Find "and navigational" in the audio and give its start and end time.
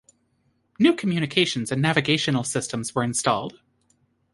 1.71-2.43